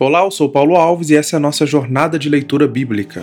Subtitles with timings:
[0.00, 3.20] Olá, eu sou Paulo Alves e essa é a nossa jornada de leitura bíblica.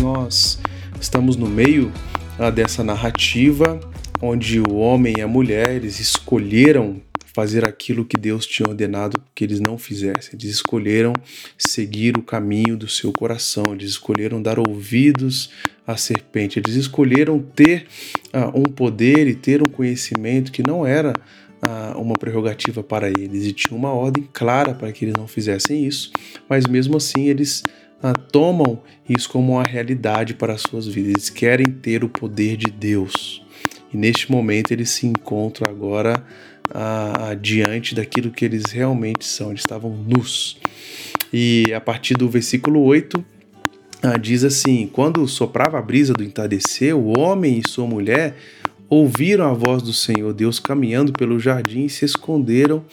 [0.00, 0.58] Nós
[0.98, 1.92] estamos no meio
[2.38, 3.78] uh, dessa narrativa
[4.22, 6.96] onde o homem e a mulher escolheram
[7.34, 10.30] fazer aquilo que Deus tinha ordenado que eles não fizessem.
[10.34, 11.12] Eles escolheram
[11.56, 15.50] seguir o caminho do seu coração, eles escolheram dar ouvidos
[15.86, 17.86] à serpente, eles escolheram ter
[18.32, 21.12] uh, um poder e ter um conhecimento que não era
[21.62, 25.86] uh, uma prerrogativa para eles e tinha uma ordem clara para que eles não fizessem
[25.86, 26.12] isso,
[26.48, 27.64] mas mesmo assim eles
[28.02, 32.56] uh, tomam isso como uma realidade para as suas vidas, eles querem ter o poder
[32.56, 33.42] de Deus.
[33.92, 36.24] E neste momento eles se encontram agora
[36.74, 40.58] ah, diante daquilo que eles realmente são, eles estavam nus.
[41.32, 43.24] E a partir do versículo 8,
[44.02, 48.36] ah, diz assim: Quando soprava a brisa do entardecer, o homem e sua mulher
[48.88, 52.84] ouviram a voz do Senhor Deus caminhando pelo jardim e se esconderam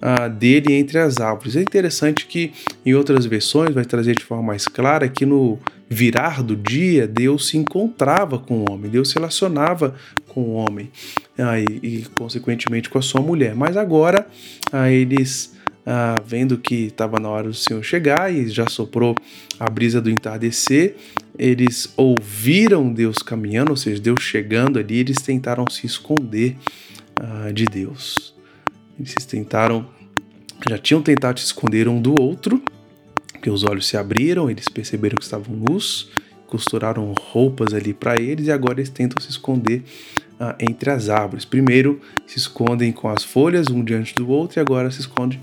[0.00, 1.56] ah, dele entre as árvores.
[1.56, 2.52] É interessante que
[2.84, 7.48] em outras versões vai trazer de forma mais clara que no virar do dia Deus
[7.48, 9.94] se encontrava com o homem, Deus se relacionava
[10.34, 10.90] com o homem
[11.38, 13.54] ah, e, e, consequentemente com a sua mulher.
[13.54, 14.26] Mas agora
[14.72, 15.54] ah, eles
[15.86, 19.14] ah, vendo que estava na hora do Senhor chegar e já soprou
[19.60, 20.96] a brisa do entardecer,
[21.38, 26.56] eles ouviram Deus caminhando, ou seja, Deus chegando ali, eles tentaram se esconder
[27.16, 28.34] ah, de Deus.
[28.98, 29.86] Eles tentaram,
[30.68, 32.62] já tinham tentado se esconder um do outro,
[33.32, 36.10] porque os olhos se abriram, eles perceberam que estavam nus,
[36.46, 39.82] costuraram roupas ali para eles e agora eles tentam se esconder
[40.38, 41.44] ah, entre as árvores.
[41.44, 45.40] Primeiro se escondem com as folhas um diante do outro e agora se escondem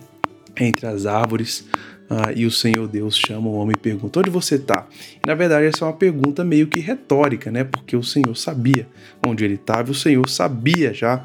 [0.59, 1.65] entre as árvores.
[2.09, 4.85] Ah, e o Senhor Deus chama o homem e pergunta: Onde você está?
[5.25, 7.63] na verdade, essa é uma pergunta meio que retórica, né?
[7.63, 8.87] Porque o Senhor sabia
[9.25, 11.21] onde ele estava o Senhor sabia já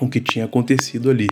[0.00, 1.28] o que tinha acontecido ali.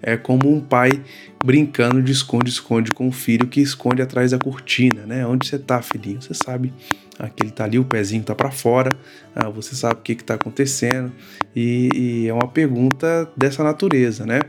[0.00, 1.02] É como um pai
[1.44, 5.26] brincando de esconde-esconde com o filho que esconde atrás da cortina, né?
[5.26, 6.22] Onde você está, filhinho?
[6.22, 6.72] Você sabe
[7.18, 8.96] ah, que ele está ali, o pezinho está para fora,
[9.34, 11.12] ah, você sabe o que está acontecendo
[11.54, 14.40] e, e, é uma pergunta dessa natureza, né?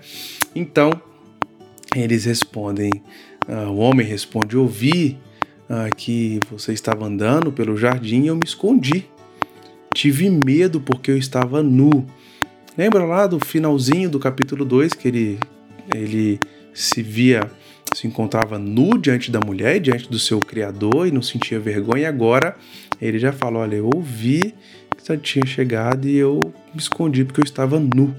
[0.55, 0.91] Então
[1.95, 2.91] eles respondem,
[3.47, 5.17] uh, o homem responde: Ouvi
[5.69, 9.05] uh, que você estava andando pelo jardim e eu me escondi.
[9.93, 12.05] Tive medo porque eu estava nu.
[12.77, 15.39] Lembra lá do finalzinho do capítulo 2 que ele,
[15.93, 16.39] ele
[16.73, 17.51] se via,
[17.93, 22.03] se encontrava nu diante da mulher, diante do seu Criador e não sentia vergonha.
[22.03, 22.55] E agora
[23.01, 24.53] ele já fala: Olha, eu ouvi
[24.95, 28.15] que você tinha chegado e eu me escondi porque eu estava nu.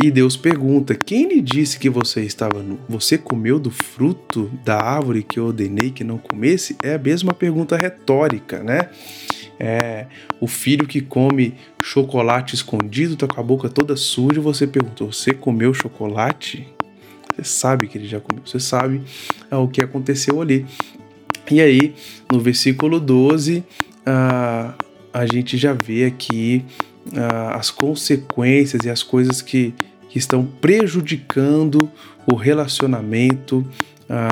[0.00, 2.78] E Deus pergunta: Quem lhe disse que você estava nu?
[2.88, 6.76] Você comeu do fruto da árvore que eu ordenei que não comesse?
[6.82, 8.90] É a mesma pergunta retórica, né?
[9.60, 10.06] É,
[10.40, 15.32] o filho que come chocolate escondido, tá com a boca toda suja, você perguntou: Você
[15.32, 16.77] comeu chocolate?
[17.38, 19.02] Você sabe que ele já comeu, você sabe
[19.50, 20.66] é, o que aconteceu ali.
[21.50, 21.94] E aí,
[22.30, 23.64] no versículo 12,
[25.12, 26.64] a, gente já vê aqui
[27.54, 29.74] as consequências e as coisas que,
[30.10, 31.90] que estão prejudicando
[32.30, 33.66] o relacionamento,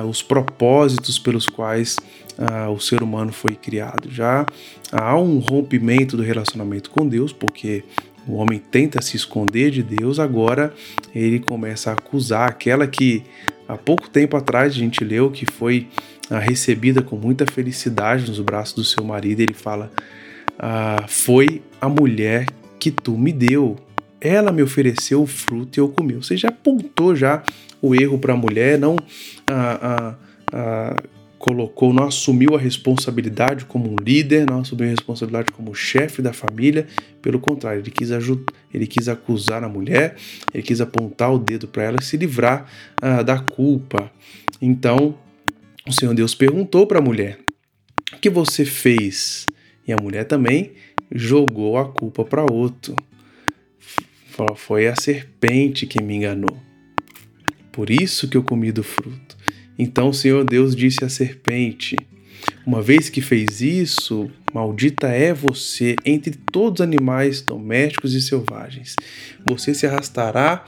[0.07, 1.97] os propósitos pelos quais
[2.75, 4.11] o ser humano foi criado.
[4.11, 4.45] Já
[4.93, 7.83] há um rompimento do relacionamento com Deus, porque
[8.27, 10.73] o homem tenta se esconder de Deus, agora
[11.15, 13.23] ele começa a acusar aquela que
[13.69, 15.89] há pouco tempo atrás a gente leu que foi
[16.31, 19.41] uh, recebida com muita felicidade nos braços do seu marido.
[19.41, 19.91] Ele fala:
[21.09, 22.47] Foi a mulher
[22.79, 23.77] que tu me deu
[24.21, 26.15] ela me ofereceu o fruto e eu comi.
[26.15, 27.43] Você já apontou já
[27.81, 28.97] o erro para a mulher, não
[29.47, 30.15] ah, ah,
[30.53, 31.03] ah,
[31.39, 36.33] colocou, não assumiu a responsabilidade como um líder, não assumiu a responsabilidade como chefe da
[36.33, 36.87] família.
[37.21, 38.11] Pelo contrário, ele quis
[38.73, 40.17] ele quis acusar a mulher,
[40.53, 42.71] ele quis apontar o dedo para ela e se livrar
[43.01, 44.11] ah, da culpa.
[44.61, 45.17] Então,
[45.87, 47.39] o Senhor Deus perguntou para a mulher:
[48.13, 49.47] O que você fez?
[49.87, 50.73] E a mulher também
[51.13, 52.97] jogou a culpa para outro.
[54.57, 56.61] Foi a serpente que me enganou.
[57.73, 59.36] Por isso que eu comi do fruto.
[59.79, 61.97] Então o Senhor Deus disse à serpente:
[62.67, 68.97] Uma vez que fez isso, maldita é você entre todos os animais domésticos e selvagens.
[69.45, 70.65] Você se arrastará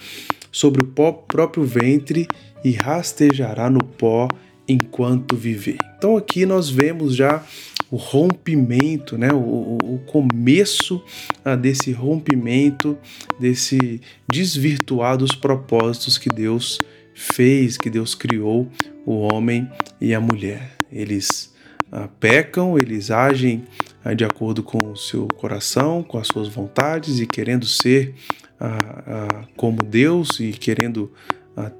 [0.50, 2.26] sobre o próprio ventre
[2.64, 4.28] e rastejará no pó
[4.66, 5.78] enquanto viver.
[5.96, 7.42] Então aqui nós vemos já
[7.90, 11.02] o rompimento, né, o, o começo
[11.42, 12.98] ah, desse rompimento,
[13.40, 14.00] desse
[14.30, 16.82] desvirtuar dos propósitos que Deus
[17.18, 18.68] fez, que Deus criou
[19.04, 19.68] o homem
[20.00, 20.70] e a mulher.
[20.90, 21.52] Eles
[21.90, 23.64] ah, pecam, eles agem
[24.04, 28.14] ah, de acordo com o seu coração, com as suas vontades e querendo ser
[28.60, 31.12] ah, ah, como Deus e querendo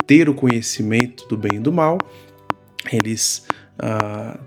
[0.08, 1.98] ter o conhecimento do bem e do mal,
[2.92, 3.46] eles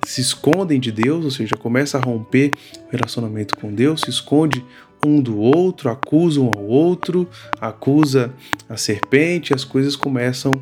[0.06, 2.52] se escondem de Deus, ou seja, começa a romper
[2.86, 4.62] o relacionamento com Deus, se esconde
[5.06, 7.28] um do outro, acusa um ao outro,
[7.60, 8.34] acusa
[8.70, 10.54] a serpente, as coisas começam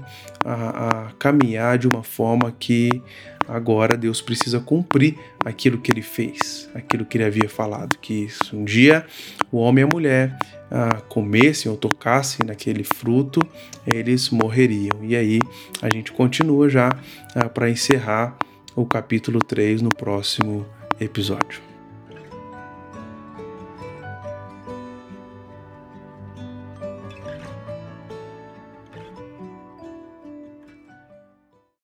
[0.43, 3.01] a, a caminhar de uma forma que
[3.47, 8.63] agora Deus precisa cumprir aquilo que ele fez, aquilo que ele havia falado, que um
[8.63, 9.05] dia
[9.51, 10.39] o homem e a mulher
[10.71, 13.41] ah, comessem ou tocassem naquele fruto,
[13.85, 15.03] eles morreriam.
[15.03, 15.39] E aí
[15.81, 16.89] a gente continua já
[17.35, 18.37] ah, para encerrar
[18.75, 20.65] o capítulo 3 no próximo
[20.99, 21.69] episódio.